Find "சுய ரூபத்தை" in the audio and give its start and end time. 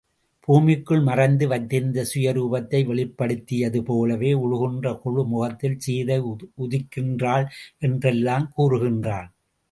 2.11-2.79